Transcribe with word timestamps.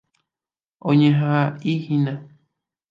Añeha'ã'aína. 0.89 2.13